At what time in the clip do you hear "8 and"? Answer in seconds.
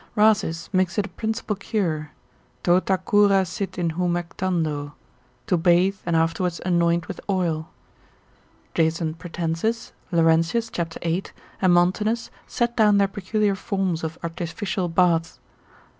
11.03-11.71